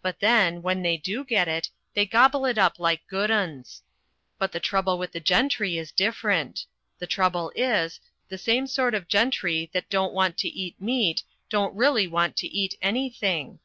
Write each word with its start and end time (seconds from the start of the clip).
But 0.00 0.20
then, 0.20 0.62
when 0.62 0.80
they 0.80 0.96
do 0.96 1.26
get 1.26 1.46
it, 1.46 1.68
they 1.92 2.06
gobble 2.06 2.46
it 2.46 2.56
up 2.56 2.78
like 2.78 3.06
good 3.06 3.30
'uns. 3.30 3.82
But 4.38 4.52
the 4.52 4.60
trouble 4.60 4.96
with 4.96 5.12
the 5.12 5.20
gentry 5.20 5.76
is 5.76 5.92
different. 5.92 6.64
The 7.00 7.06
trouble 7.06 7.52
is, 7.54 8.00
the 8.30 8.38
same 8.38 8.66
sort 8.66 8.94
of 8.94 9.08
gentry 9.08 9.68
that 9.74 9.90
don't 9.90 10.14
want 10.14 10.38
to 10.38 10.48
eat 10.48 10.80
meat 10.80 11.22
don't 11.50 11.76
really 11.76 12.06
want 12.06 12.34
to 12.36 12.46
eat 12.46 12.76
anything. 12.80 13.58